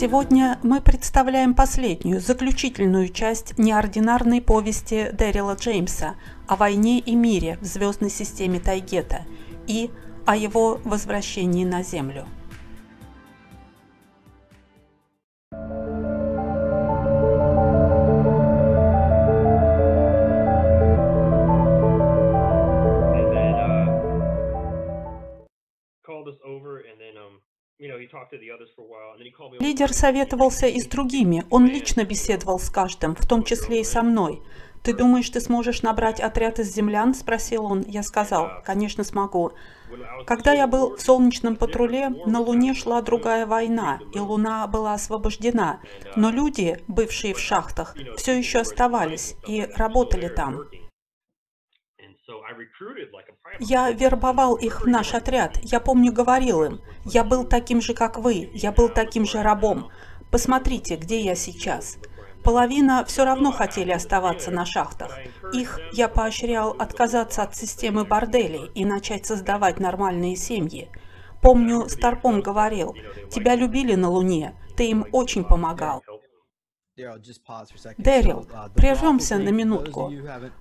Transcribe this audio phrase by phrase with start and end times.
[0.00, 6.14] Сегодня мы представляем последнюю, заключительную часть неординарной повести Дэрила Джеймса
[6.46, 9.22] о войне и мире в звездной системе Тайгета
[9.66, 9.90] и
[10.24, 12.28] о его возвращении на Землю.
[29.78, 31.44] Лидер советовался и с другими.
[31.50, 34.42] Он лично беседовал с каждым, в том числе и со мной.
[34.82, 37.84] «Ты думаешь, ты сможешь набрать отряд из землян?»– спросил он.
[37.86, 39.52] Я сказал, «Конечно смогу».
[40.26, 45.78] Когда я был в солнечном патруле, на Луне шла другая война, и Луна была освобождена.
[46.16, 50.64] Но люди, бывшие в шахтах, все еще оставались и работали там.
[53.60, 55.58] Я вербовал их в наш отряд.
[55.62, 59.90] Я помню, говорил им, я был таким же, как вы, я был таким же рабом.
[60.30, 61.98] Посмотрите, где я сейчас.
[62.44, 65.18] Половина все равно хотели оставаться на шахтах.
[65.52, 70.88] Их я поощрял отказаться от системы борделей и начать создавать нормальные семьи.
[71.42, 72.96] Помню, Старпом говорил,
[73.30, 76.02] тебя любили на Луне, ты им очень помогал.
[77.98, 80.12] Дэрил, uh, прервемся на минутку.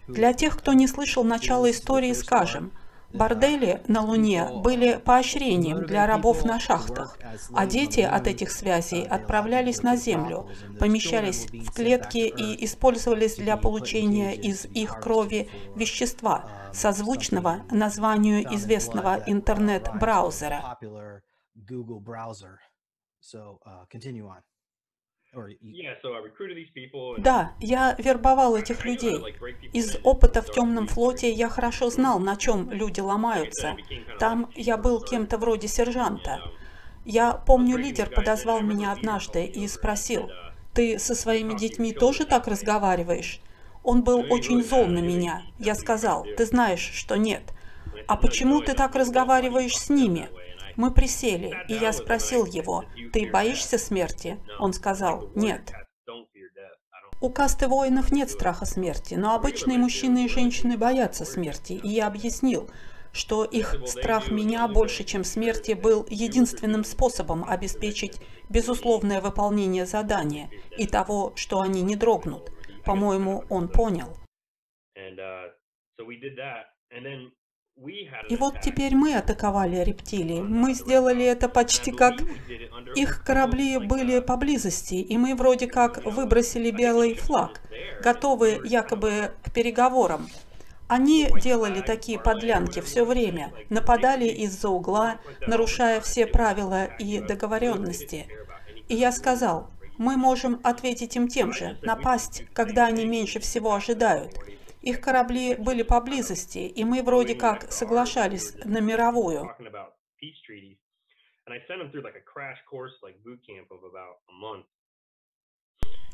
[0.08, 2.72] Для тех, кто не слышал начала истории, скажем,
[3.12, 7.18] бордели на Луне были поощрением для рабов на шахтах,
[7.54, 10.50] а дети от этих связей отправлялись на Землю,
[10.80, 19.24] помещались в клетки и использовались для получения из их крови вещества, uh, созвучного названию известного
[19.26, 20.78] интернет-браузера.
[27.18, 29.22] Да, я вербовал этих людей.
[29.74, 33.78] Из опыта в темном флоте я хорошо знал, на чем люди ломаются.
[34.20, 36.42] Там я был кем-то вроде сержанта.
[37.06, 40.32] Я помню, лидер подозвал меня однажды и спросил, uh,
[40.74, 43.40] «Ты со своими детьми тоже так разговариваешь?»
[43.82, 45.44] Он был очень зол на меня.
[45.58, 47.44] Я сказал, «Ты знаешь, что нет».
[48.08, 50.28] «А почему ты так разговариваешь с ними?»
[50.78, 55.74] Мы присели, и я спросил его, «Ты боишься смерти?» Он сказал, «Нет».
[57.20, 62.06] У касты воинов нет страха смерти, но обычные мужчины и женщины боятся смерти, и я
[62.06, 62.70] объяснил,
[63.12, 70.86] что их страх меня больше, чем смерти, был единственным способом обеспечить безусловное выполнение задания и
[70.86, 72.52] того, что они не дрогнут.
[72.86, 74.16] По-моему, он понял.
[78.30, 80.42] И вот теперь мы атаковали рептилии.
[80.42, 82.16] Мы сделали это почти как...
[82.96, 87.62] Их корабли были поблизости, и мы вроде как выбросили белый флаг,
[88.02, 90.28] готовы якобы к переговорам.
[90.88, 98.28] Они делали такие подлянки все время, нападали из-за угла, нарушая все правила и договоренности.
[98.88, 104.34] И я сказал, мы можем ответить им тем же, напасть, когда они меньше всего ожидают.
[104.82, 109.50] Их корабли были поблизости, и мы вроде как соглашались на мировую.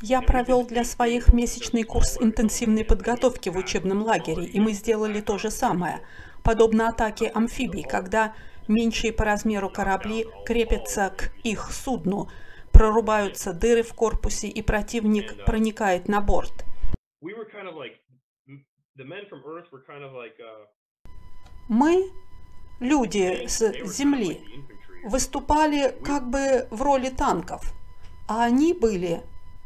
[0.01, 5.37] Я провел для своих месячный курс интенсивной подготовки в учебном лагере, и мы сделали то
[5.37, 6.01] же самое,
[6.43, 8.35] подобно атаке амфибий, когда
[8.67, 12.29] меньшие по размеру корабли крепятся к их судну,
[12.71, 16.65] прорубаются дыры в корпусе, и противник проникает на борт.
[18.95, 20.67] Uh,
[21.67, 22.11] Мы,
[22.79, 24.39] люди с Земли,
[25.05, 27.73] выступали как бы в роли танков,
[28.27, 29.23] а они были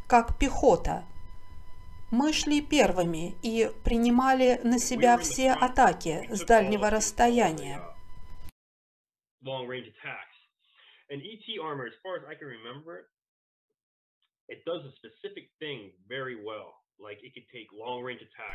[0.07, 1.03] как пехота.
[2.09, 7.81] Мы шли первыми и принимали на себя все атаки с дальнего расстояния.
[11.09, 13.07] And ET armor, as far as I can remember,
[14.49, 16.75] it does a specific thing very well.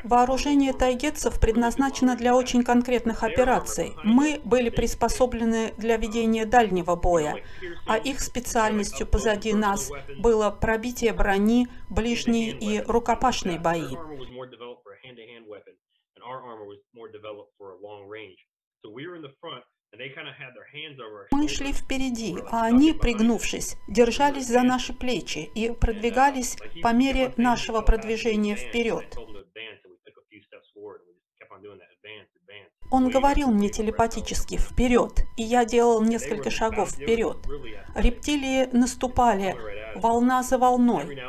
[0.03, 3.93] Вооружение тайгетцев предназначено для очень конкретных операций.
[4.03, 7.43] Мы были приспособлены для ведения дальнего боя,
[7.87, 13.95] а их специальностью позади нас было пробитие брони, ближние и рукопашные бои.
[21.31, 27.81] Мы шли впереди, а они, пригнувшись, держались за наши плечи и продвигались по мере нашего
[27.81, 29.15] продвижения вперед.
[32.89, 37.37] Он говорил мне телепатически «вперед», и я делал несколько шагов вперед.
[37.95, 39.55] Рептилии наступали
[39.95, 41.19] волна за волной,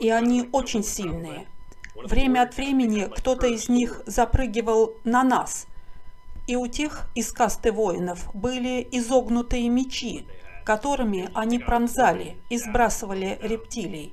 [0.00, 1.46] и они очень сильные.
[1.94, 5.66] Время от времени кто-то из них запрыгивал на нас–
[6.52, 10.26] и у тех из касты воинов были изогнутые мечи,
[10.66, 14.12] которыми они пронзали и сбрасывали рептилий.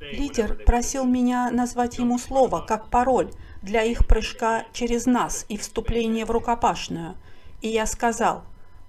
[0.00, 3.30] Лидер просил меня назвать ему слово как пароль
[3.62, 7.14] для их прыжка через нас и вступления в рукопашную.
[7.62, 8.42] И я сказал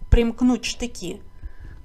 [0.09, 1.21] «примкнуть штыки».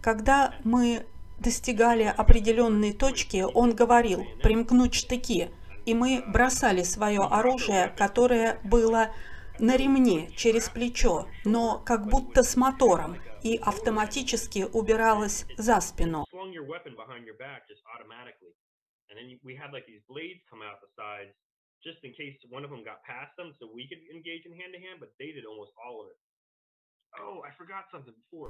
[0.00, 1.05] Когда мы
[1.38, 5.50] достигали определенной точки, он говорил «примкнуть штыки»,
[5.87, 9.15] и мы бросали свое оружие, которое было
[9.59, 16.25] на ремне через плечо, но как будто с мотором, и автоматически убиралось за спину.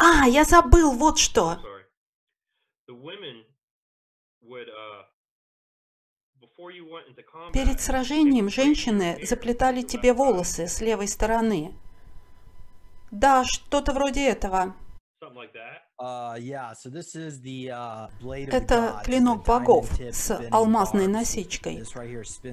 [0.00, 1.56] А, я забыл вот что.
[7.52, 11.72] Перед сражением женщины заплетали тебе волосы с левой стороны.
[13.10, 14.74] Да, что-то вроде этого.
[15.22, 15.46] Uh,
[16.38, 18.10] uh,
[18.50, 21.84] это клинок богов с алмазной насечкой.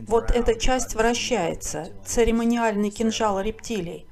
[0.07, 1.93] Вот эта часть вращается.
[2.05, 4.09] Церемониальный кинжал рептилий.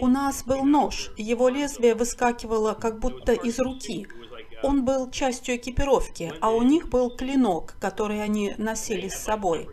[0.00, 4.06] У нас был нож, его лезвие выскакивало как будто из руки.
[4.62, 9.68] Он был частью экипировки, а у них был клинок, который они носили с собой.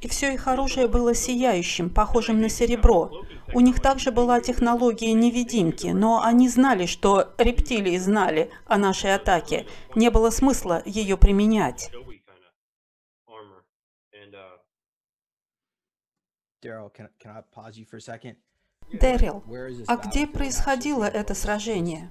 [0.00, 3.24] И все их оружие было сияющим, похожим на серебро.
[3.52, 9.66] У них также была технология невидимки, но они знали, что рептилии знали о нашей атаке.
[9.94, 11.90] Не было смысла ее применять.
[18.92, 19.44] Дэрил,
[19.86, 22.10] а где происходило это сражение?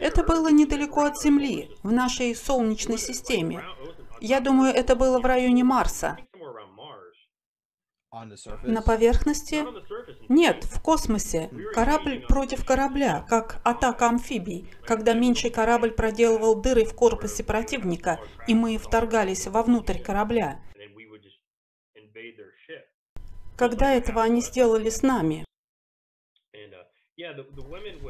[0.00, 3.62] Это было недалеко от Земли, в нашей Солнечной системе.
[4.26, 6.16] Я думаю, это было в районе Марса.
[8.62, 9.66] На поверхности?
[10.30, 11.50] Нет, в космосе.
[11.74, 18.18] Корабль против корабля, как атака амфибий, когда меньший корабль проделывал дыры в корпусе противника,
[18.48, 20.58] и мы вторгались вовнутрь корабля.
[23.58, 25.44] Когда этого они сделали с нами?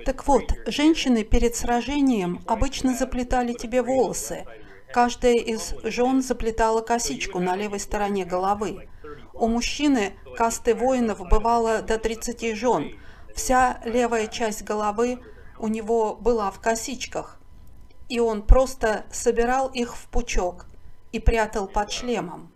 [0.04, 4.46] Так вот, женщины перед сражением обычно заплетали тебе волосы.
[4.94, 8.88] Каждая из жен заплетала косичку на левой стороне головы.
[9.32, 12.96] У мужчины касты воинов бывало до 30 жен.
[13.34, 15.18] Вся левая часть головы
[15.58, 17.40] у него была в косичках.
[18.08, 20.66] И он просто собирал их в пучок
[21.10, 22.52] и прятал под шлемом.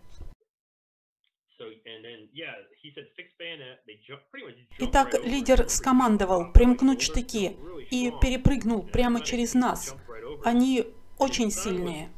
[4.77, 7.57] Итак, лидер скомандовал примкнуть штыки
[7.91, 9.93] и перепрыгнул прямо через нас.
[10.45, 10.87] Они
[11.17, 12.09] очень сильные.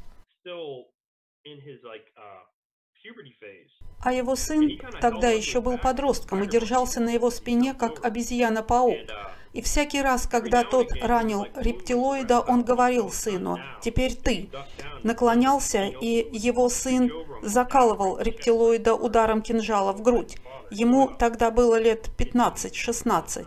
[4.00, 8.98] А его сын тогда еще был подростком и держался на его спине, как обезьяна-паук.
[9.52, 14.50] И всякий раз, когда тот ранил рептилоида, он говорил сыну, «Теперь ты».
[15.02, 17.12] Наклонялся, и его сын
[17.42, 20.36] закалывал рептилоида ударом кинжала в грудь.
[20.70, 23.46] Ему тогда было лет 15-16.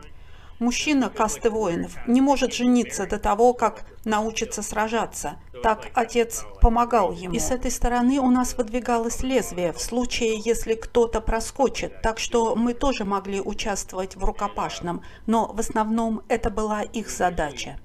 [0.60, 5.38] Мужчина касты воинов не может жениться до того, как научится сражаться.
[5.62, 7.34] Так отец помогал ему.
[7.34, 12.02] И с этой стороны у нас выдвигалось лезвие в случае, если кто-то проскочит.
[12.02, 17.78] Так что мы тоже могли участвовать в рукопашном, но в основном это была их задача.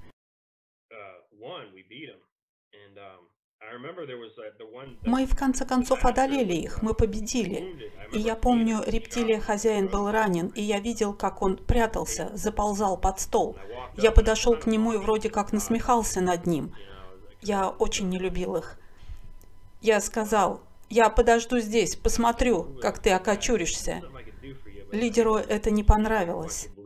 [5.03, 7.91] Мы в конце концов одолели их, мы победили.
[8.13, 13.19] И я помню, рептилия хозяин был ранен, и я видел, как он прятался, заползал под
[13.19, 13.57] стол.
[13.97, 16.75] Я подошел к нему и вроде как насмехался над ним.
[17.41, 18.79] Я очень не любил их.
[19.81, 24.01] Я сказал, я подожду здесь, посмотрю, как ты окочуришься.
[24.91, 26.67] Лидеру это не понравилось.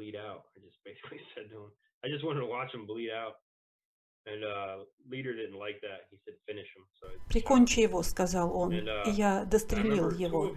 [7.29, 10.55] «Прикончи его»,— сказал он, uh, и я дострелил его.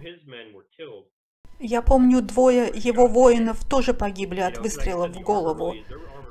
[1.59, 5.75] Я помню, двое его воинов тоже погибли от выстрела в голову.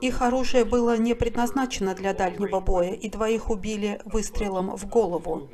[0.01, 5.51] Их оружие было не предназначено для дальнего боя, и двоих убили выстрелом в голову.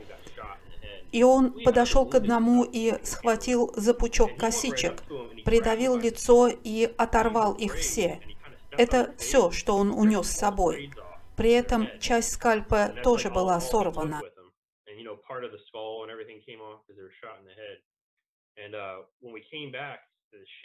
[1.10, 5.02] И он подошел к одному и схватил за пучок косичек,
[5.44, 8.20] придавил лицо и оторвал их все.
[8.70, 10.90] Это все, что он унес с собой.
[11.36, 14.22] При этом часть скальпа тоже была сорвана.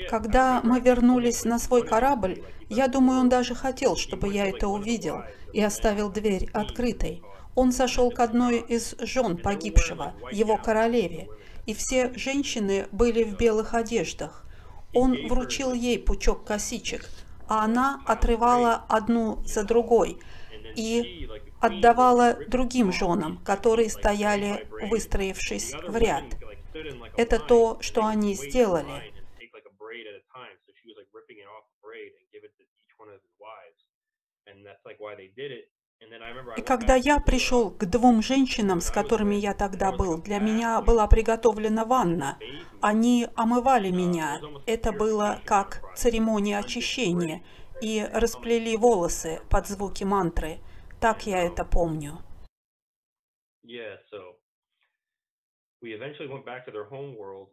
[0.09, 5.23] Когда мы вернулись на свой корабль, я думаю, он даже хотел, чтобы я это увидел,
[5.53, 7.21] и оставил дверь открытой.
[7.55, 11.27] Он зашел к одной из жен погибшего, его королеве,
[11.65, 14.45] и все женщины были в белых одеждах.
[14.93, 17.09] Он вручил ей пучок косичек,
[17.47, 20.19] а она отрывала одну за другой
[20.75, 26.25] и отдавала другим женам, которые стояли, выстроившись в ряд.
[27.17, 29.13] Это то, что они сделали.
[36.57, 41.07] И когда я пришел к двум женщинам, с которыми я тогда был, для меня была
[41.07, 42.39] приготовлена ванна.
[42.81, 44.39] Они омывали меня.
[44.65, 47.43] Это было как церемония очищения.
[47.81, 50.59] И расплели волосы под звуки мантры.
[50.99, 52.19] Так я это помню.
[55.81, 57.47] We eventually went back to their home world,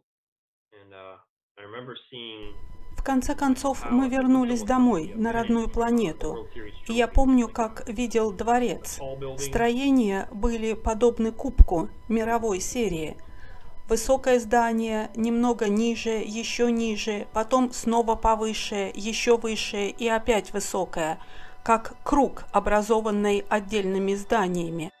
[0.73, 1.15] and uh,
[1.57, 2.53] I remember seeing
[2.97, 6.47] в конце концов, мы вернулись домой, на родную планету.
[6.87, 8.99] И я помню, как видел дворец.
[9.37, 13.15] Строения были подобны кубку мировой серии.
[13.89, 21.21] Высокое здание, немного ниже, еще ниже, потом снова повыше, еще выше и опять высокое,
[21.63, 24.91] как круг, образованный отдельными зданиями.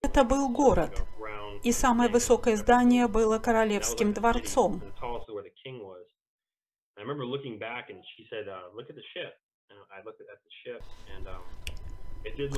[0.00, 1.04] Это был город,
[1.64, 4.80] и самое высокое здание было королевским дворцом.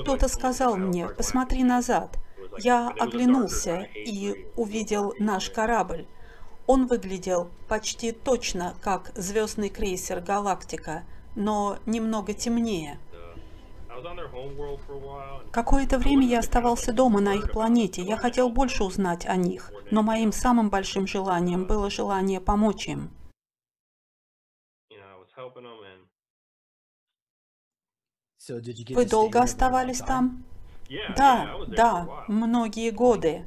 [0.01, 2.19] Кто-то сказал мне, посмотри назад.
[2.59, 6.07] Я оглянулся и увидел наш корабль.
[6.67, 12.99] Он выглядел почти точно как звездный крейсер «Галактика», но немного темнее.
[15.53, 18.03] Какое-то время я оставался дома на их планете.
[18.03, 23.11] Я хотел больше узнать о них, но моим самым большим желанием было желание помочь им.
[28.49, 30.45] Вы долго оставались там?
[31.17, 33.45] Да, да, многие годы.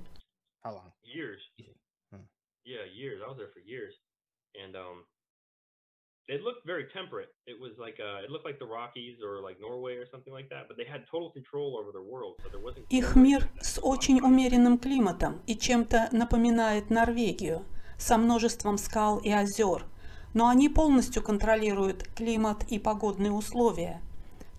[6.29, 7.27] It looked very temperate.
[7.45, 10.47] It was like uh, it looked like the Rockies or like Norway or something like
[10.49, 12.85] that, but they had total control over their world, so there wasn't.
[12.89, 17.65] Их мир с очень умеренным климатом и чем-то напоминает Норвегию,
[17.97, 19.85] со множеством скал и озер,
[20.33, 24.01] но они полностью контролируют климат и погодные условия.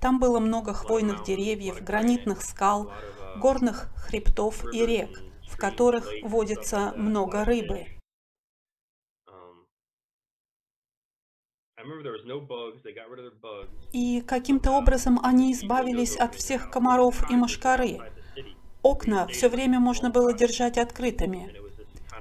[0.04, 2.92] Там было много хвойных деревьев, гранитных скал,
[3.40, 7.86] горных хребтов и рек, в которых водится много рыбы.
[13.92, 18.12] И каким-то образом они избавились от всех комаров и мошкары.
[18.82, 21.63] Окна все время можно было держать открытыми.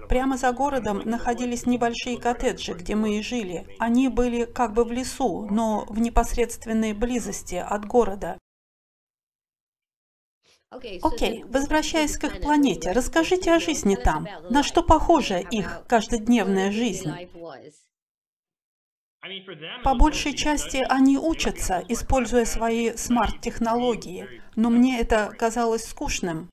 [0.09, 3.65] Прямо за городом находились небольшие коттеджи, где мы и жили.
[3.79, 8.37] Они были как бы в лесу, но в непосредственной близости от города.
[10.69, 14.27] Окей, okay, возвращаясь к их планете, расскажите о жизни там.
[14.49, 17.11] На что похожа их каждодневная жизнь?
[19.83, 26.49] По большей части они учатся, используя свои смарт-технологии, но мне это казалось скучным.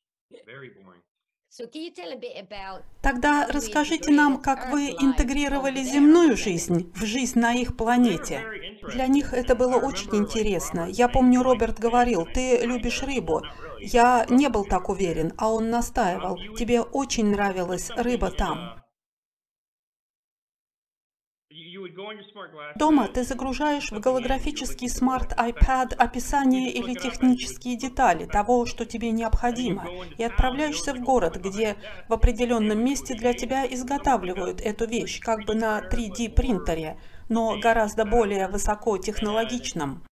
[3.03, 8.45] Тогда расскажите нам, как вы интегрировали земную жизнь в жизнь на их планете.
[8.93, 10.87] Для них это было очень интересно.
[10.89, 13.43] Я помню, Роберт говорил, ты любишь рыбу.
[13.81, 16.39] Я не был так уверен, а он настаивал.
[16.57, 18.81] Тебе очень нравилась рыба там.
[22.77, 29.87] Дома ты загружаешь в голографический смарт iPad описание или технические детали того, что тебе необходимо,
[30.19, 31.77] и отправляешься в город, где
[32.09, 38.05] в определенном месте для тебя изготавливают эту вещь, как бы на 3D принтере, но гораздо
[38.05, 40.05] более высокотехнологичном.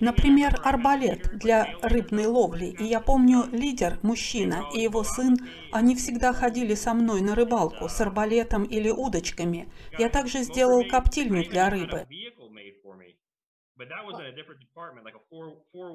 [0.00, 2.66] Например, арбалет для рыбной ловли.
[2.78, 5.36] И я помню, лидер, мужчина, и его сын,
[5.72, 9.72] они всегда ходили со мной на рыбалку с арбалетом или удочками.
[9.98, 12.06] Я также сделал коптильню для рыбы.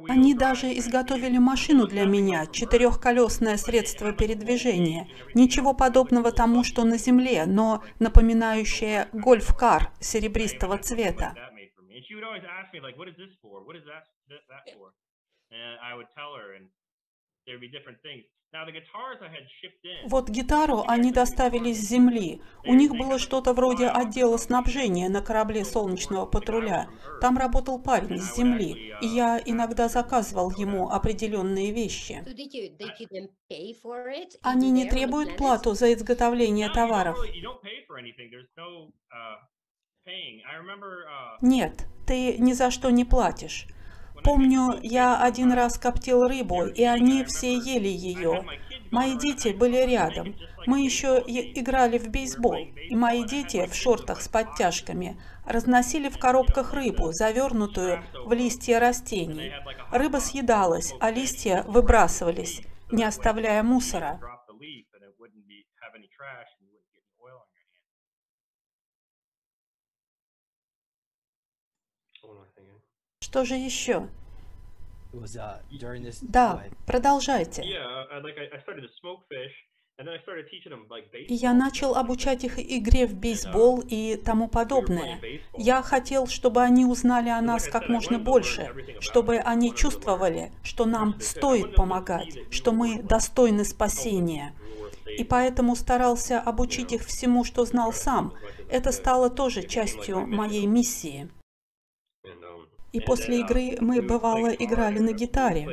[0.08, 5.10] Они даже изготовили машину для меня, четырехколесное средство передвижения.
[5.34, 11.36] Ничего подобного тому, что на Земле, но напоминающее гольф-кар серебристого цвета.
[12.04, 13.64] And she would always ask me, like, what is this for?
[13.64, 14.92] What is that, that for?
[15.52, 16.68] And I would tell her, and
[20.06, 22.42] Вот гитару они доставили с земли.
[22.66, 26.88] У них было что-то вроде отдела снабжения на корабле солнечного патруля.
[27.20, 32.24] Там работал парень с земли, и я иногда заказывал ему определенные вещи.
[34.44, 37.18] Они не требуют плату за изготовление товаров.
[41.42, 43.68] Нет, ты ни за что не платишь.
[44.24, 48.46] Помню, я один раз коптил рыбу, и они все ели ее.
[48.92, 50.36] Мои дети были рядом.
[50.66, 52.56] Мы еще играли в бейсбол,
[52.90, 59.52] и мои дети в шортах с подтяжками разносили в коробках рыбу, завернутую в листья растений.
[59.92, 64.20] Рыба съедалась, а листья выбрасывались, не оставляя мусора.
[73.24, 74.08] Что же еще?
[75.14, 77.64] Uh, да, продолжайте.
[81.28, 85.22] И я начал обучать их игре в бейсбол uh, и тому подобное.
[85.56, 91.20] Я хотел, чтобы они узнали о нас как можно больше, чтобы они чувствовали, что нам
[91.20, 94.54] стоит помогать, что мы достойны спасения.
[95.06, 98.34] И поэтому старался обучить их всему, что знал сам.
[98.70, 101.30] Это стало тоже частью моей миссии.
[102.92, 105.64] И после игры мы, бывало, играли на гитаре.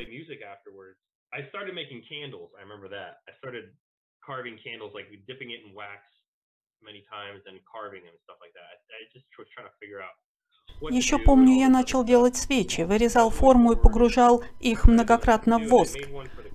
[10.91, 15.99] Еще помню, я начал делать свечи, вырезал форму и погружал их многократно в воск.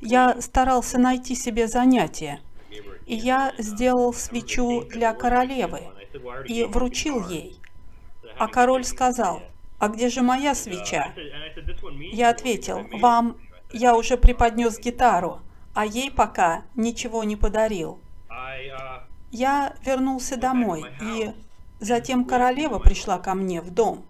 [0.01, 2.41] Я старался найти себе занятие.
[3.05, 5.81] И я сделал свечу для королевы
[6.47, 7.55] и вручил ей.
[8.37, 9.43] А король сказал,
[9.79, 11.13] «А где же моя свеча?»
[12.11, 13.37] Я ответил, «Вам
[13.73, 15.39] я уже преподнес гитару,
[15.73, 17.99] а ей пока ничего не подарил».
[19.31, 21.31] Я вернулся домой, и
[21.79, 24.05] затем королева пришла ко мне в дом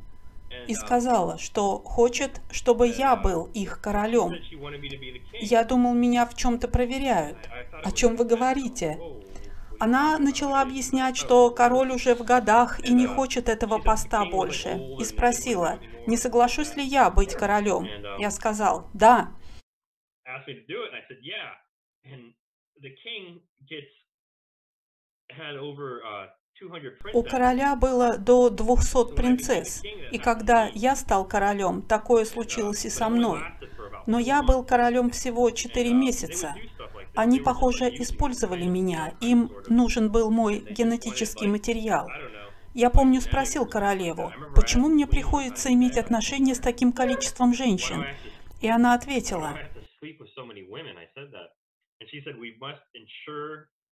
[0.67, 4.35] и сказала, что хочет, чтобы я был их королем.
[5.33, 7.37] Я думал, меня в чем-то проверяют.
[7.83, 8.99] О чем вы говорите?
[9.79, 15.03] Она начала объяснять, что король уже в годах и не хочет этого поста больше, и
[15.03, 17.87] спросила, не соглашусь ли я быть королем.
[18.19, 19.33] Я сказал, да.
[27.13, 33.09] У короля было до 200 принцесс, и когда я стал королем, такое случилось и со
[33.09, 33.41] мной.
[34.07, 36.55] Но я был королем всего 4 месяца,
[37.15, 39.13] они, похоже, использовали меня.
[39.21, 42.07] Им нужен был мой генетический материал.
[42.73, 48.03] Я помню, спросил королеву, почему мне приходится иметь отношения с таким количеством женщин?
[48.61, 49.57] И она ответила,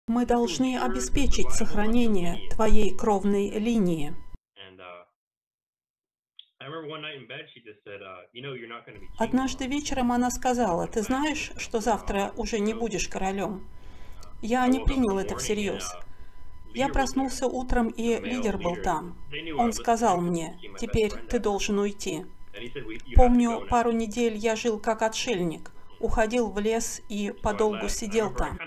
[0.08, 4.16] мы должны обеспечить сохранение твоей кровной линии.
[6.70, 8.28] Uh,
[9.18, 13.68] Однажды вечером она сказала, ты знаешь, что завтра уже не будешь королем?
[14.42, 15.84] Я не принял это всерьез.
[15.84, 16.04] Uh,
[16.76, 19.18] Я проснулся утром, и лидер был там.
[19.58, 22.26] Он сказал мне, теперь ты должен уйти.
[23.16, 28.60] Помню, пару недель я жил как отшельник, уходил в лес и подолгу сидел там.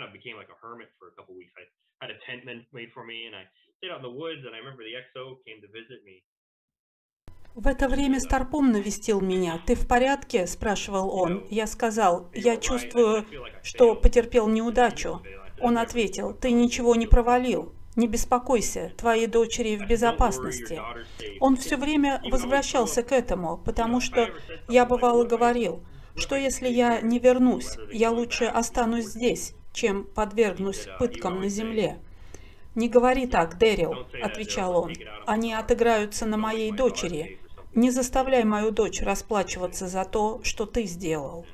[7.54, 9.60] В это время Старпом навестил меня.
[9.66, 11.44] «Ты в порядке?»– спрашивал он.
[11.50, 13.26] Я сказал, «Я чувствую,
[13.62, 15.20] что потерпел неудачу».
[15.60, 17.74] Он ответил, «Ты ничего не провалил.
[17.94, 20.80] Не беспокойся, твои дочери в безопасности».
[21.40, 24.30] Он все время возвращался к этому, потому что
[24.68, 25.82] я бывало говорил,
[26.16, 31.98] что если я не вернусь, я лучше останусь здесь, чем подвергнусь пыткам на земле.
[32.74, 34.94] «Не говори так, Дэрил»,— отвечал он.
[35.26, 37.38] «Они отыграются на моей дочери.
[37.74, 41.46] Не заставляй мою дочь расплачиваться за то, что ты сделал.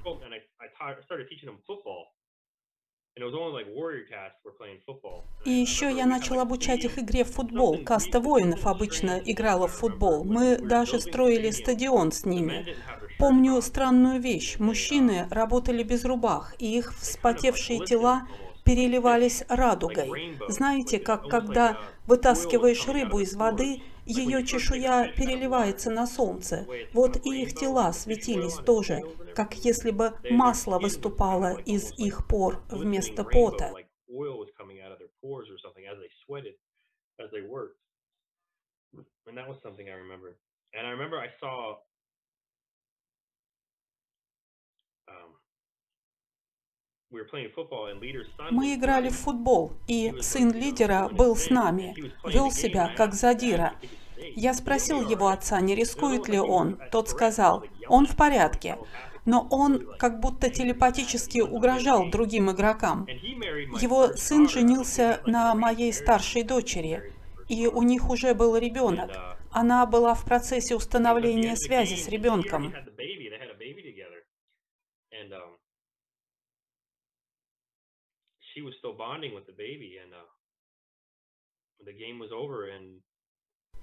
[5.44, 7.78] И еще я начал обучать их игре в футбол.
[7.85, 10.24] Каста воинов обычно играла в футбол.
[10.24, 12.76] Мы даже строили стадион с ними.
[13.18, 14.59] Помню странную вещь.
[14.59, 18.28] Мужчины работали без рубах, и их вспотевшие тела
[18.64, 20.37] переливались радугой.
[20.48, 26.66] Знаете, как когда вытаскиваешь рыбу из воды, ее чешуя переливается на солнце.
[26.92, 29.02] Вот и их тела светились тоже,
[29.34, 33.74] как если бы масло выступало из их пор вместо пота.
[45.08, 45.32] Um,
[48.50, 53.74] Мы играли в футбол, и сын лидера был с нами, вел себя как задира.
[54.36, 56.78] Я спросил его отца, не рискует ли он.
[56.92, 58.76] Тот сказал, он в порядке.
[59.24, 63.06] Но он как будто телепатически угрожал другим игрокам.
[63.06, 67.12] Его сын женился на моей старшей дочери,
[67.48, 69.10] и у них уже был ребенок.
[69.50, 72.74] Она была в процессе установления связи с ребенком.
[78.58, 80.18] She was still bonding with the baby, and uh,
[81.84, 83.02] the game was over, and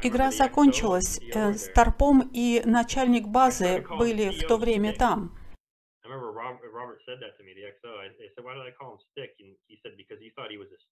[0.04, 1.20] Игра закончилась.
[1.34, 5.38] Э, Старпом и начальник базы были в то время там.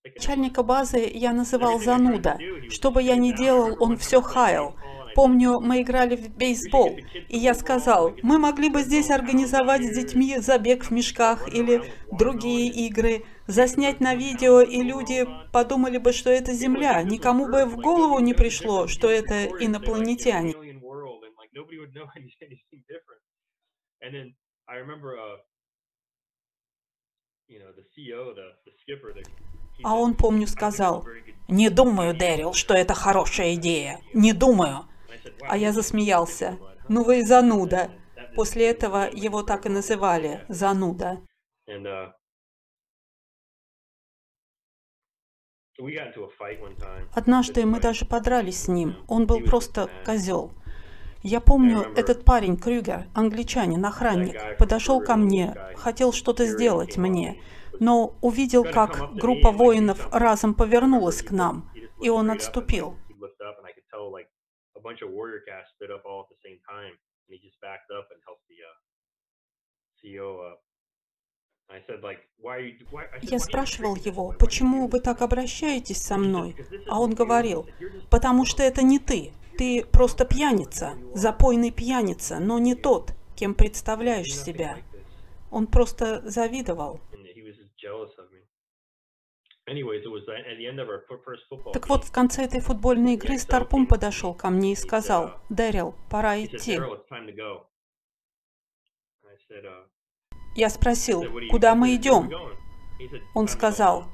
[0.03, 2.37] Начальника базы я называл зануда.
[2.69, 4.75] Что бы я ни делал, он все хаял.
[5.15, 6.97] Помню, мы играли в бейсбол,
[7.29, 12.69] и я сказал, мы могли бы здесь организовать с детьми забег в мешках или другие
[12.87, 17.03] игры, заснять на видео, и люди подумали бы, что это Земля.
[17.03, 20.55] Никому бы в голову не пришло, что это инопланетяне.
[29.83, 31.05] А он, помню, сказал,
[31.47, 33.99] «Не думаю, Дэрил, что это хорошая идея.
[34.13, 34.87] Не думаю».
[35.41, 36.57] А я засмеялся.
[36.89, 37.91] «Ну вы зануда».
[38.35, 41.21] После этого его так и называли «зануда».
[47.13, 48.95] Однажды мы даже подрались с ним.
[49.07, 50.53] Он был просто козел.
[51.23, 57.41] Я помню, этот парень, Крюгер, англичанин, охранник, подошел ко мне, хотел что-то сделать мне,
[57.79, 62.97] но увидел, как группа воинов разом повернулась к нам, и он отступил.
[73.21, 76.55] Я спрашивал его, почему вы так обращаетесь со мной?
[76.87, 77.67] А он говорил,
[78.09, 79.33] потому что это не ты.
[79.57, 84.77] Ты просто пьяница, запойный пьяница, но не тот, кем представляешь себя.
[85.51, 86.99] Он просто завидовал.
[91.73, 96.43] Так вот, в конце этой футбольной игры Старпом подошел ко мне и сказал, «Дэрил, пора
[96.43, 96.79] идти».
[100.55, 102.31] Я спросил, куда мы идем?
[103.33, 104.05] Он сказал,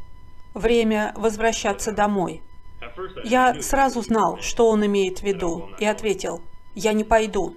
[0.54, 2.42] время возвращаться домой.
[3.24, 6.42] Я сразу знал, что он имеет в виду, и ответил,
[6.76, 7.56] я не пойду.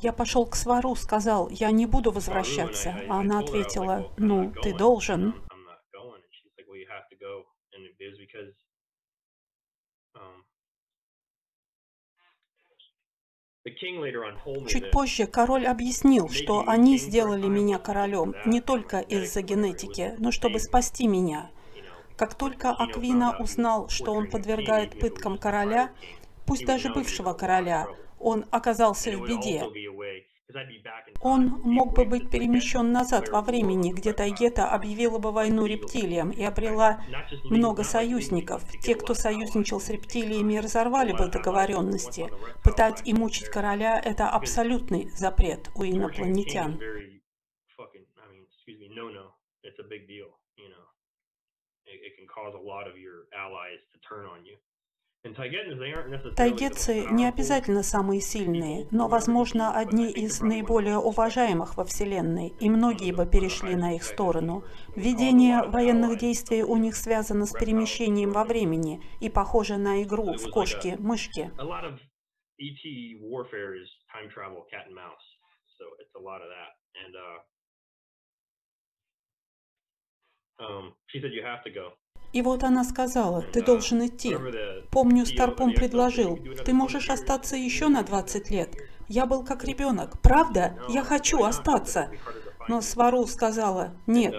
[0.00, 2.94] Я пошел к свару, сказал, я не буду возвращаться.
[3.08, 5.34] А она ответила, ну, ты должен.
[14.68, 20.58] Чуть позже король объяснил, что они сделали меня королем не только из-за генетики, но чтобы
[20.60, 21.50] спасти меня.
[22.16, 25.92] Как только Аквина узнал, что он подвергает пыткам короля,
[26.46, 27.88] пусть даже бывшего короля,
[28.18, 29.64] он оказался в беде.
[31.20, 36.42] Он мог бы быть перемещен назад во времени, где Тайгета объявила бы войну рептилиям и
[36.42, 37.04] обрела
[37.44, 38.64] много союзников.
[38.82, 42.30] Те, кто союзничал с рептилиями, разорвали бы договоренности.
[42.64, 46.80] Пытать и мучить короля– это абсолютный запрет у инопланетян.
[51.90, 54.56] It can cause a lot of your allies to turn on you.
[55.22, 63.12] Тайгетцы не обязательно самые сильные, но, возможно, одни из наиболее уважаемых во Вселенной, и многие
[63.12, 64.64] бы перешли на их сторону.
[64.96, 70.50] Ведение военных действий у них связано с перемещением во времени и похоже на игру в
[70.50, 71.50] кошки-мышки.
[80.60, 81.92] Um, she said you have to go.
[82.32, 84.36] И вот она сказала, ты должен идти.
[84.90, 88.76] Помню, Старпом предложил, ты можешь остаться еще на 20 лет.
[89.08, 90.20] Я был как ребенок.
[90.22, 90.78] Правда?
[90.88, 92.10] Я хочу остаться.
[92.68, 94.34] Но Свару сказала, нет.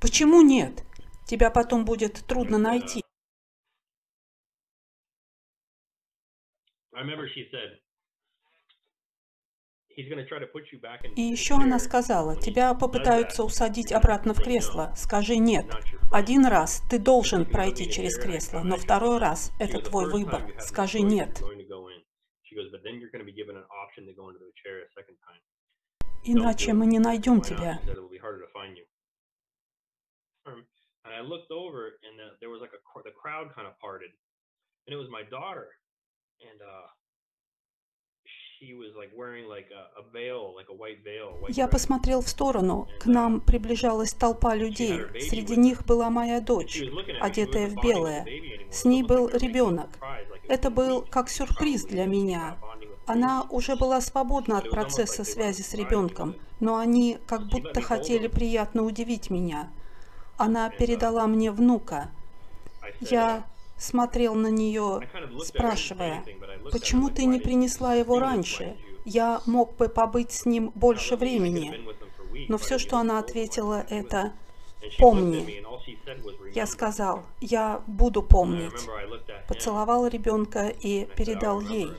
[0.00, 0.84] Почему нет?
[1.26, 3.02] Тебя потом будет трудно найти.
[9.96, 14.92] И еще она сказала, тебя попытаются усадить обратно в кресло.
[14.96, 15.66] Скажи нет.
[16.10, 20.42] Один раз ты должен пройти через кресло, но второй раз это твой выбор.
[20.60, 21.42] Скажи нет.
[26.24, 27.80] Иначе мы не найдем тебя.
[31.04, 34.10] and I looked over, and the, there was like a the crowd kind of parted,
[34.86, 35.74] and it was my daughter,
[36.38, 36.86] and uh,
[41.48, 42.88] Я посмотрел в сторону.
[43.00, 45.00] К нам приближалась толпа людей.
[45.20, 46.80] Среди них была моя дочь,
[47.20, 48.26] одетая в белое.
[48.70, 49.88] С ней был ребенок.
[50.48, 52.56] Это был как сюрприз для меня.
[53.06, 58.84] Она уже была свободна от процесса связи с ребенком, но они как будто хотели приятно
[58.84, 59.70] удивить меня.
[60.36, 62.10] Она передала мне внука.
[63.00, 63.44] Я
[63.82, 65.00] смотрел на нее,
[65.44, 66.24] спрашивая,
[66.70, 68.76] почему ты не принесла его раньше?
[69.04, 71.80] Я мог бы побыть с ним больше времени.
[72.48, 74.32] Но все, что она ответила, это
[74.98, 75.62] «помни».
[76.54, 78.88] Я сказал, я буду помнить.
[79.48, 81.90] Поцеловал ребенка и and I said, "I'll передал remember," ей.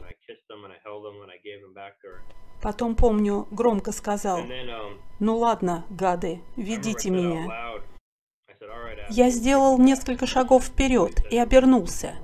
[2.61, 7.81] Потом, помню, громко сказал, um, ну ладно, гады, ведите меня.
[9.09, 12.15] Я сделал несколько шагов вперед и обернулся.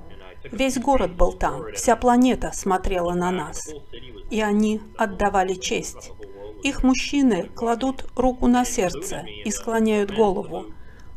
[0.43, 3.73] Весь город был там, вся планета смотрела на нас.
[4.31, 6.11] И они отдавали честь.
[6.63, 10.65] Их мужчины кладут руку на сердце и склоняют голову,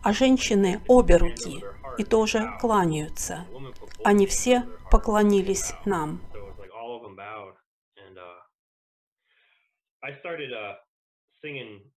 [0.02, 1.64] а женщины обе руки
[1.98, 3.46] и тоже кланяются.
[4.04, 6.20] Они все поклонились нам.
[8.14, 8.38] Uh,
[10.02, 10.74] I started uh,
[11.42, 11.91] singing.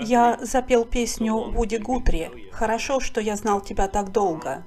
[0.00, 4.64] Я запел песню Вуди Гутри «Хорошо, что я знал тебя так долго».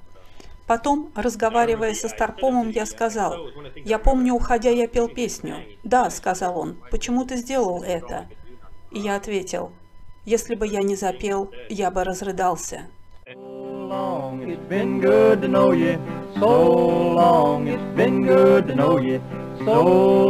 [0.67, 5.55] Потом, разговаривая со Старпомом, я сказал, «Я помню, уходя, я пел песню».
[5.83, 8.27] «Да»,— сказал он,— «почему ты сделал это?»
[8.91, 9.71] И я ответил,
[10.25, 12.81] «Если бы я не запел, я бы разрыдался».
[13.25, 15.99] It's been good to know you.
[16.39, 19.21] So long, it's been good to know you.
[19.65, 19.81] So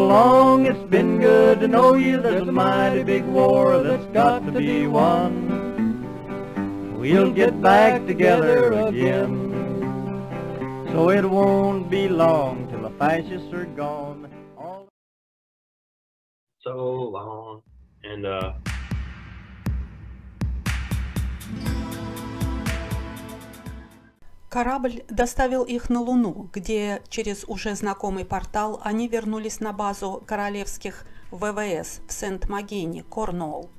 [0.08, 2.22] long, it's been good to know you.
[2.22, 6.93] There's a mighty big war that's got to be won.
[7.00, 9.50] We'll get back together again.
[10.91, 14.32] So it won't be long till the fascists are gone.
[14.56, 14.88] All
[16.62, 17.63] so long,
[18.04, 18.54] and uh,
[24.54, 31.08] Корабль доставил их на Луну, где через уже знакомый портал они вернулись на базу королевских
[31.32, 33.72] ВВС в Сент-Магине, Корнуолл.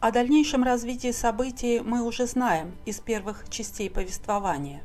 [0.00, 4.82] О дальнейшем развитии событий мы уже знаем из первых частей повествования.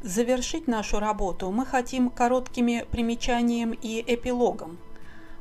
[0.00, 4.78] Завершить нашу работу мы хотим короткими примечанием и эпилогом.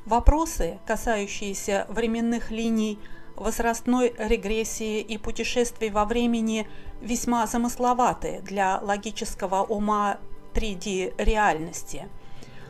[0.06, 2.99] Вопросы, касающиеся временных линий,
[3.41, 6.67] возрастной регрессии и путешествий во времени,
[7.01, 10.19] весьма замысловаты для логического ума
[10.54, 12.08] 3D реальности.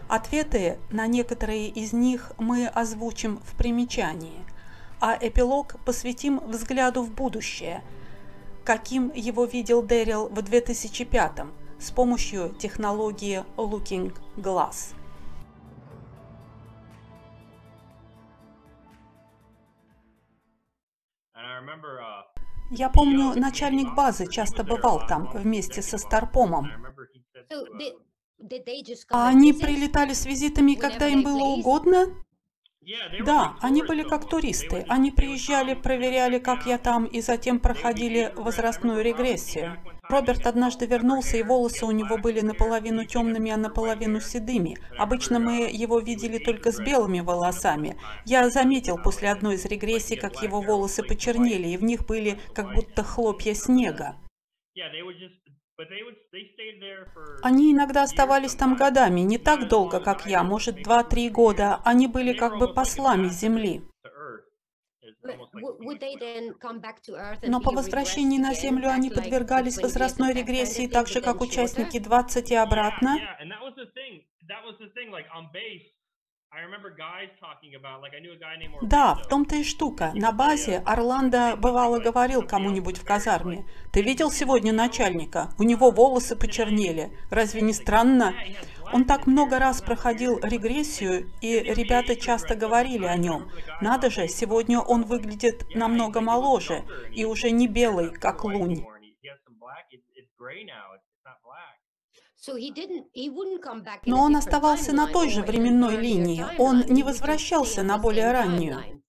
[0.08, 4.44] Ответы на некоторые из них мы озвучим в примечании,
[5.00, 7.84] а эпилог посвятим взгляду в будущее,
[8.64, 11.32] каким его видел Дэрил в 2005
[11.80, 14.94] с помощью технологии Looking Glass.
[22.72, 26.72] Я помню, начальник базы часто бывал там вместе со Старпомом.
[27.50, 27.94] Uh,
[29.10, 32.08] А они прилетали с визитами, когда им было угодно?
[33.26, 34.86] Да, они были как туристы.
[34.88, 39.78] Они приезжали, проверяли, как я там, и затем проходили возрастную регрессию.
[40.12, 44.78] Роберт однажды вернулся, и волосы у него были наполовину темными, а наполовину седыми.
[44.98, 47.98] Обычно мы его видели только с белыми волосами.
[48.26, 52.74] Я заметил после одной из регрессий, как его волосы почернели, и в них были как
[52.76, 54.18] будто хлопья снега.
[57.42, 61.80] Они иногда оставались там годами, не так долго, как я, может, два-три года.
[61.86, 63.82] Они были как бы послами Земли.
[67.44, 71.42] Но по возвращении на Землю они подвергались the 20 years возрастной регрессии, так же, как
[71.42, 73.18] участники 20 и обратно.
[78.82, 80.12] Да, в том-то и штука.
[80.14, 83.66] На базе Орландо бывало говорил кому-нибудь в казарме.
[83.94, 85.54] «Ты видел сегодня начальника?
[85.58, 87.18] У него волосы почернели.
[87.30, 88.34] Разве не странно?»
[88.94, 93.50] Он так много раз проходил регрессию, и ребята часто говорили о нем.
[93.82, 98.86] Надо же, сегодня он выглядит намного моложе и уже не белый, как лунь.
[104.06, 106.44] Но он оставался на той же временной линии.
[106.58, 109.02] Он не возвращался на более раннюю.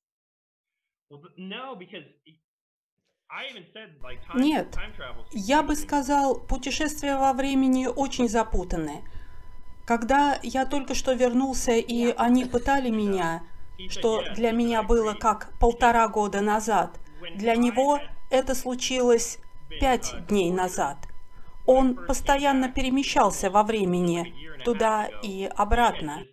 [4.35, 4.77] Нет.
[5.33, 9.03] Я бы сказал, путешествия во времени очень запутаны.
[9.87, 13.43] Когда я только что вернулся, и они пытали меня,
[13.89, 16.99] что для меня было как полтора года назад,
[17.35, 19.39] Для него это случилось
[19.81, 20.99] пять дней назад.
[21.67, 26.25] Он постоянно перемещался во времени туда и обратно.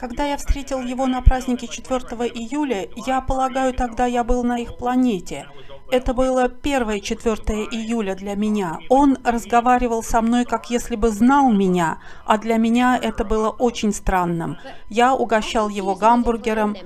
[0.00, 1.98] Когда я встретил его на празднике 4
[2.28, 5.46] июля, я полагаю, тогда я был на их планете.
[5.90, 7.34] Это было первое 4
[7.70, 8.78] июля для меня.
[8.88, 13.92] Он разговаривал со мной, как если бы знал меня, а для меня это было очень
[13.92, 14.56] странным.
[14.88, 16.78] Я угощал его гамбургером,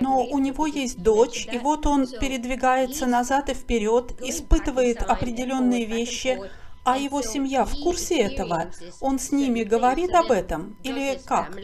[0.00, 6.38] но у него есть дочь, и вот он передвигается назад и вперед, испытывает определенные вещи,
[6.84, 8.70] а его семья в курсе этого?
[9.00, 10.80] Он с ними говорит об этом?
[10.82, 11.56] Или как?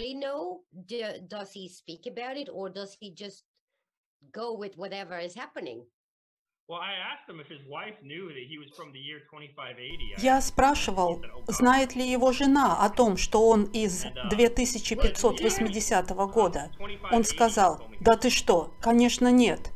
[10.18, 16.70] Я спрашивал, знает ли его жена о том, что он из 2580 года.
[17.10, 19.72] Он сказал, да ты что, конечно нет.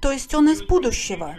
[0.00, 1.36] То есть он из будущего.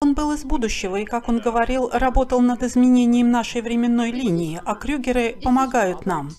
[0.00, 4.74] Он был из будущего и, как он говорил, работал над изменением нашей временной линии, а
[4.74, 6.30] Крюгеры помогают нам.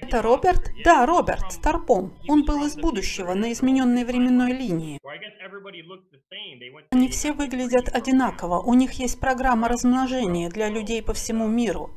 [0.00, 0.70] Это Роберт?
[0.84, 2.14] Да, Роберт, Старпом.
[2.28, 5.00] Он был из будущего, на измененной временной линии.
[6.90, 8.60] Они все выглядят одинаково.
[8.60, 11.90] У них есть программа размножения для людей по всему миру.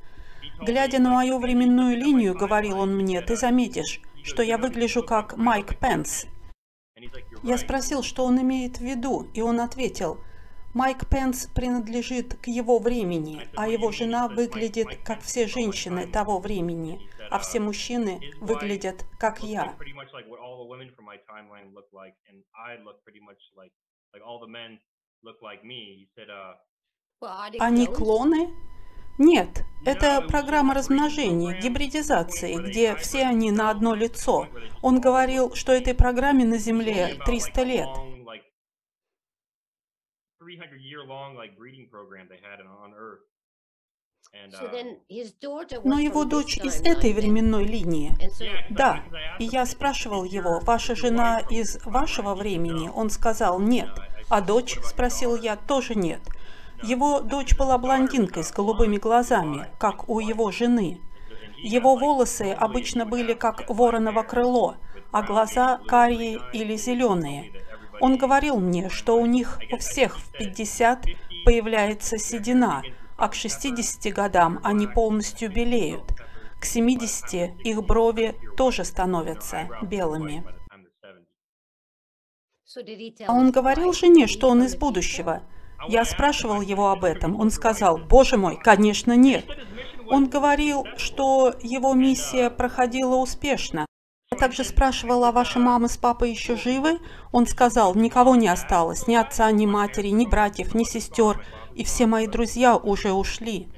[0.62, 5.78] Глядя на мою временную линию, говорил он мне, ты заметишь, что я выгляжу как Майк
[5.80, 6.26] Пенс.
[7.44, 10.24] Я спросил, что он имеет в виду, и он ответил,
[10.74, 17.00] Майк Пенс принадлежит к его времени, а его жена выглядит как все женщины того времени,
[17.30, 19.76] а все мужчины выглядят как я.
[27.60, 28.73] Они клоны?
[29.18, 34.48] Нет, это программа размножения, гибридизации, где все они на одно лицо.
[34.82, 37.90] Он говорил, что этой программе на Земле 300 лет.
[45.84, 48.16] Но его дочь из этой временной линии.
[48.72, 49.04] Да,
[49.38, 52.90] и я спрашивал его, ваша жена из вашего времени?
[52.94, 53.90] Он сказал, нет.
[54.30, 56.22] А дочь, спросил я, тоже нет.
[56.84, 61.00] Его дочь была блондинкой с голубыми глазами, как у его жены.
[61.58, 64.76] Его волосы обычно были как вороново крыло,
[65.12, 67.54] а глаза карие или зеленые.
[68.02, 71.06] Он говорил мне, что у них у всех в 50
[71.46, 72.84] появляется седина,
[73.18, 76.12] а к 60 годам они полностью белеют.
[76.60, 80.44] К 70 их брови тоже становятся белыми.
[83.26, 85.44] А он говорил жене, что он из будущего.
[85.88, 87.40] Я спрашивал его об этом.
[87.40, 89.46] Он сказал, боже мой, конечно нет.
[90.10, 93.86] Он говорил, что его миссия проходила успешно.
[94.32, 97.00] Я также спрашивала, а ваша мама с папой еще живы?
[97.32, 102.08] Он сказал, никого не осталось, ни отца, ни матери, ни братьев, ни сестер, и все
[102.08, 103.72] мои друзья уже ушли.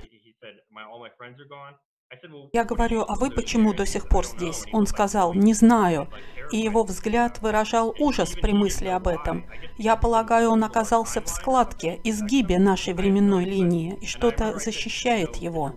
[2.53, 4.65] Я говорю, а вы почему до сих пор здесь?
[4.71, 6.09] Он сказал, не знаю.
[6.51, 9.45] И его взгляд выражал ужас при мысли об этом.
[9.77, 15.73] Я полагаю, он оказался в складке, изгибе нашей временной линии, и что-то защищает его.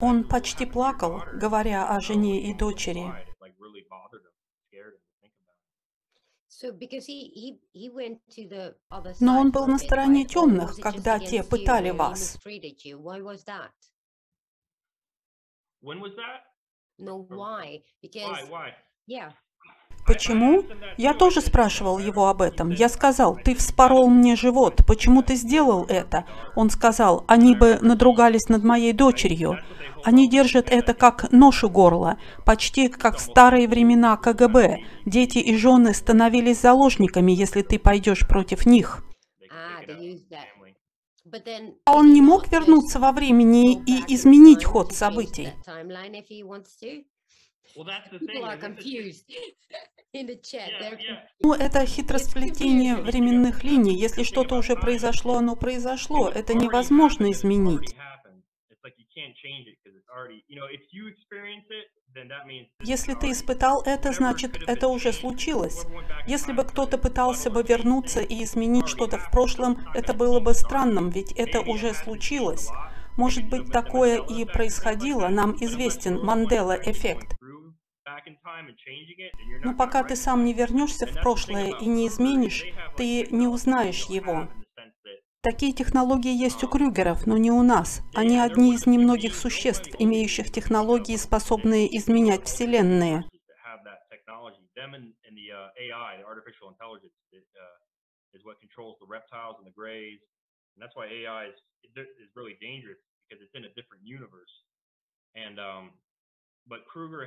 [0.00, 3.12] Он почти плакал, говоря о жене и дочери.
[9.20, 12.38] Но он был на стороне темных, когда те пытали вас.
[20.06, 20.64] Почему?
[20.96, 22.70] Я тоже спрашивал его об этом.
[22.70, 26.24] Я сказал, ты вспорол мне живот, почему ты сделал это?
[26.56, 29.58] Он сказал, они бы надругались над моей дочерью.
[30.04, 34.78] Они держат это как нож у горла, почти как в старые времена КГБ.
[35.04, 39.04] Дети и жены становились заложниками, если ты пойдешь против них.
[41.84, 45.48] А он не мог вернуться во времени и изменить ход событий.
[51.40, 53.94] Ну, это хитросплетение временных линий.
[53.94, 56.30] Если что-то уже произошло, оно произошло.
[56.30, 57.94] Это невозможно изменить.
[62.82, 65.86] Если ты испытал это, значит, это уже случилось.
[66.26, 71.10] Если бы кто-то пытался бы вернуться и изменить что-то в прошлом, это было бы странным,
[71.10, 72.68] ведь это уже случилось.
[73.16, 77.36] Может быть, такое и происходило, нам известен Мандела-эффект.
[79.64, 82.64] Но пока ты сам не вернешься в прошлое и не изменишь,
[82.96, 84.48] ты не узнаешь его.
[85.40, 88.00] Такие технологии есть у Крюгеров, но не у нас.
[88.14, 93.24] Они одни из немногих существ, имеющих технологии, способные изменять вселенные.
[105.34, 105.90] and, uh, uh, um,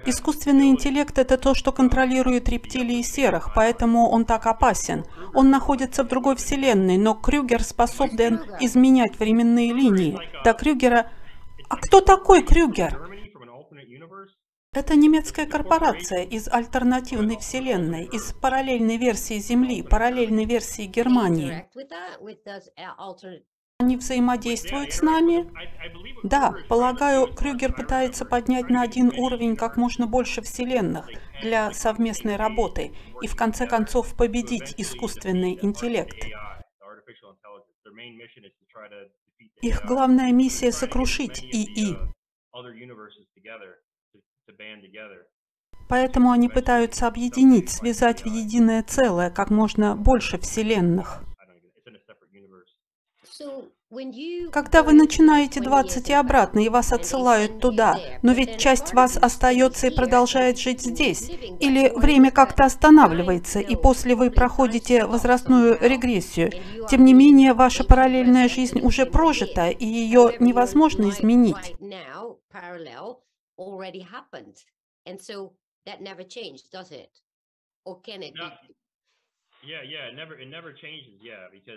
[0.06, 5.06] Искусственный интеллект– это то, что контролирует рептилии серых, поэтому он так опасен.
[5.34, 10.20] Он находится в другой вселенной, но Крюгер способен изменять временные линии.
[10.44, 11.12] До Крюгера...
[11.70, 13.00] А кто такой Крюгер?
[14.74, 21.68] Это немецкая корпорация из альтернативной вселенной, из параллельной версии Земли, параллельной версии Германии.
[23.82, 25.52] Они взаимодействуют с нами?
[26.22, 31.10] Да, полагаю, Крюгер пытается поднять на один уровень как можно больше вселенных
[31.42, 36.16] для совместной работы и в конце концов победить искусственный интеллект.
[39.62, 41.98] Их главная миссия сокрушить ИИ.
[45.90, 51.24] Поэтому они пытаются объединить, связать в единое целое как можно больше вселенных.
[51.40, 52.70] I don't even, it's in a separate universe.
[53.24, 53.31] So when you
[54.52, 59.18] Когда вы начинаете 20 20 и обратно, и вас отсылают туда, но ведь часть вас
[59.18, 61.30] остается и продолжает жить здесь,
[61.60, 66.52] или время как-то останавливается, и после вы проходите возрастную регрессию.
[66.90, 71.76] Тем не менее, ваша параллельная жизнь уже прожита, и ее невозможно изменить.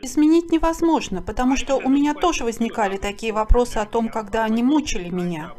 [0.03, 5.11] Изменить невозможно, потому что у меня тоже возникали такие вопросы о том, когда они мучили
[5.11, 5.55] меня.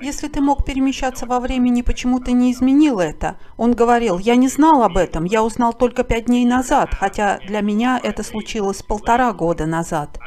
[0.00, 3.38] Если ты мог перемещаться во времени, почему ты не изменил это?
[3.56, 7.60] Он говорил, я не знал об этом, я узнал только пять дней назад, хотя для
[7.60, 10.18] меня это случилось полтора года назад.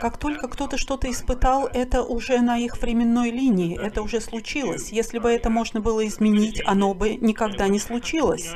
[0.00, 4.90] Как только кто-то что-то испытал, это уже на их временной линии, это уже случилось.
[4.92, 8.52] Если бы это можно было изменить, оно бы никогда не случилось.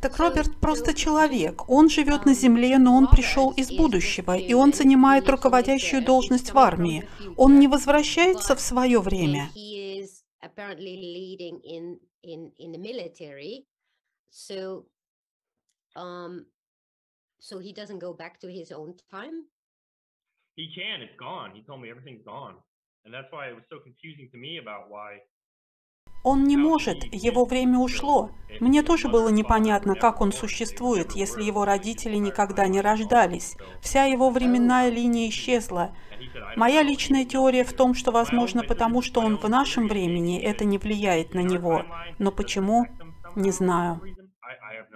[0.00, 1.68] Так Роберт просто человек.
[1.68, 6.58] Он живет на Земле, но он пришел из будущего, и он занимает руководящую должность в
[6.58, 7.08] армии.
[7.36, 9.50] Он не возвращается в свое время.
[15.96, 16.46] Um
[17.40, 19.46] so doesn't go back to his own time.
[20.54, 21.50] He can, it's gone.
[21.54, 22.56] He told me everything's gone.
[23.04, 25.18] And that's why it was so confusing to me about why
[26.28, 28.32] Он не может, его время ушло.
[28.60, 33.56] Мне тоже было непонятно, как он существует, если его родители никогда не рождались.
[33.80, 35.96] Вся его временная линия исчезла.
[36.54, 40.76] Моя личная теория в том, что, возможно, потому что он в нашем времени, это не
[40.76, 41.86] влияет на него.
[42.18, 42.84] Но почему?
[43.34, 44.02] Не знаю.
[44.42, 44.88] I, I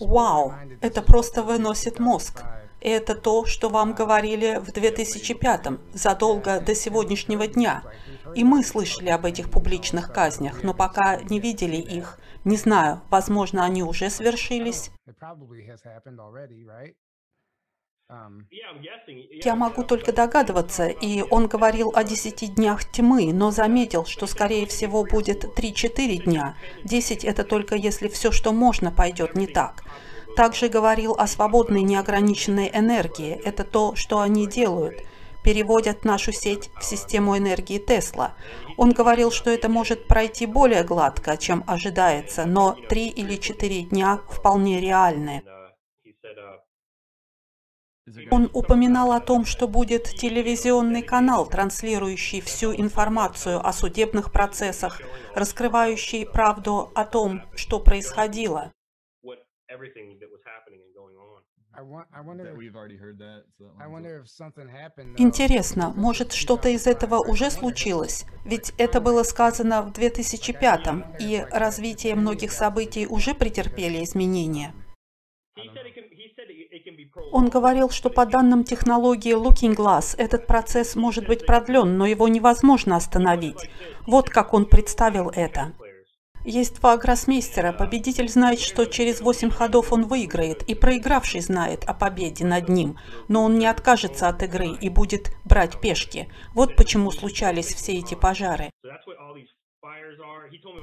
[0.00, 2.42] Вау, это просто выносит мозг.
[2.80, 7.82] И это то, что вам говорили в 2005-м, задолго до сегодняшнего дня.
[8.34, 12.18] И мы слышали об этих публичных казнях, но пока не видели их.
[12.44, 14.90] Не знаю, возможно, они уже свершились.
[19.44, 24.66] Я могу только догадываться, и он говорил о 10 днях тьмы, но заметил, что скорее
[24.66, 26.56] всего будет 3-4 дня.
[26.84, 29.82] 10 это только если все, что можно, пойдет не так.
[30.36, 33.40] Также говорил о свободной неограниченной энергии.
[33.44, 35.02] Это то, что они делают.
[35.42, 38.34] Переводят нашу сеть в систему энергии Тесла.
[38.76, 44.20] Он говорил, что это может пройти более гладко, чем ожидается, но 3 или 4 дня
[44.28, 45.42] вполне реальны.
[45.44, 45.70] And, uh,
[46.04, 46.58] he said, uh,
[48.30, 55.00] Он упоминал о том, что будет телевизионный канал, транслирующий всю информацию о судебных процессах,
[55.34, 58.72] раскрывающий правду о том, что происходило.
[65.18, 68.24] Интересно, может, что-то из этого 2005, уже случилось?
[68.44, 74.72] Ведь это было сказано в 2005-м, и развитие многих событий уже претерпели изменения.
[77.32, 82.28] Он говорил, что по данным технологии Looking Glass этот процесс может быть продлен, но его
[82.28, 83.68] невозможно остановить.
[84.06, 85.72] Вот как он представил это.
[86.44, 87.72] Есть два гроссмейстера.
[87.72, 92.98] Победитель знает, что через восемь ходов он выиграет, и проигравший знает о победе над ним.
[93.26, 96.28] Но он не откажется от игры и будет брать пешки.
[96.54, 98.70] Вот почему случались все эти пожары.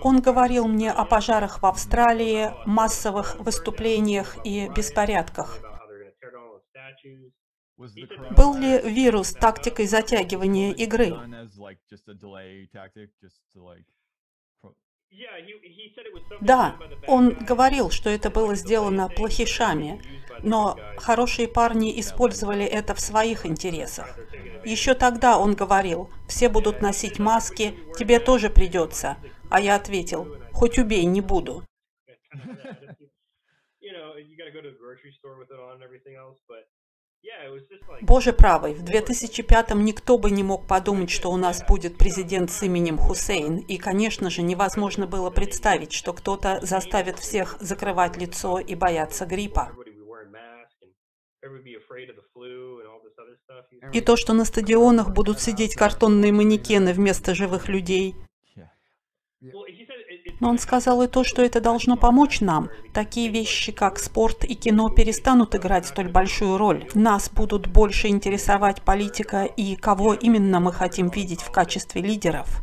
[0.02, 5.60] Он говорил мне о пожарах в Австралии, массовых выступлениях и беспорядках.
[8.36, 11.14] Был ли вирус тактикой затягивания игры?
[16.42, 20.02] Да, он говорил, что это было сделано плохишами,
[20.42, 24.18] но хорошие парни использовали это в своих интересах.
[24.66, 29.18] Еще тогда он говорил, все будут носить маски, тебе тоже придется.
[29.52, 31.64] А я ответил, хоть убей, не буду.
[38.02, 42.64] Боже правый, в 2005-м никто бы не мог подумать, что у нас будет президент с
[42.64, 43.60] именем Хусейн.
[43.60, 49.72] И, конечно же, невозможно было представить, что кто-то заставит всех закрывать лицо и бояться гриппа.
[53.94, 58.16] И то, что на стадионах будут сидеть картонные манекены вместо живых людей.
[60.44, 62.70] Но он сказал и то, что это должно помочь нам.
[62.92, 66.86] Такие вещи, как спорт и кино, перестанут играть столь большую роль.
[66.94, 72.62] Нас будут больше интересовать политика и кого именно мы хотим видеть в качестве лидеров.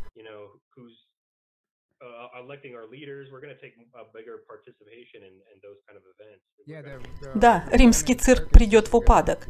[7.34, 9.46] Да, римский цирк придет в упадок.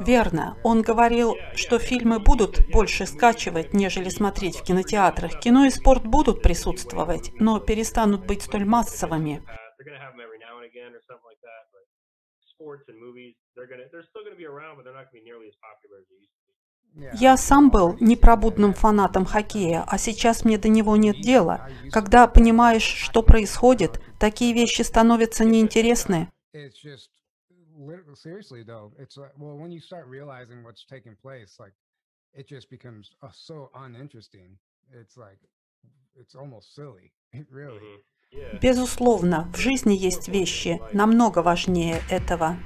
[0.00, 0.58] Верно.
[0.62, 5.40] Он говорил, что фильмы будут больше скачивать, нежели смотреть в кинотеатрах.
[5.40, 9.42] Кино и спорт будут присутствовать, но перестанут быть столь массовыми.
[17.14, 21.68] Я сам был непробудным фанатом хоккея, а сейчас мне до него нет дела.
[21.92, 26.30] Когда понимаешь, что происходит, такие вещи становятся неинтересны.
[38.32, 38.58] uh.
[38.60, 42.56] Безусловно, в жизни есть вещи намного важнее этого.